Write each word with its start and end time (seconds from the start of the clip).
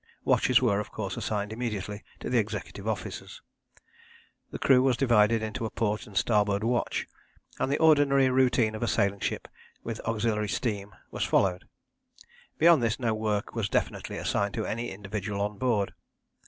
Watches 0.25 0.59
were 0.63 0.79
of 0.79 0.91
course 0.91 1.15
assigned 1.15 1.53
immediately 1.53 2.01
to 2.21 2.29
the 2.31 2.39
executive 2.39 2.87
officers. 2.87 3.43
The 4.49 4.57
crew 4.57 4.81
was 4.81 4.97
divided 4.97 5.43
into 5.43 5.63
a 5.63 5.69
port 5.69 6.07
and 6.07 6.17
starboard 6.17 6.63
watch, 6.63 7.05
and 7.59 7.71
the 7.71 7.77
ordinary 7.77 8.27
routine 8.31 8.73
of 8.73 8.81
a 8.81 8.87
sailing 8.87 9.19
ship 9.19 9.47
with 9.83 9.99
auxiliary 10.01 10.49
steam 10.49 10.95
was 11.11 11.23
followed. 11.23 11.65
Beyond 12.57 12.81
this 12.81 12.99
no 12.99 13.13
work 13.13 13.53
was 13.53 13.69
definitely 13.69 14.17
assigned 14.17 14.55
to 14.55 14.65
any 14.65 14.89
individual 14.89 15.39
on 15.39 15.59
board. 15.59 15.93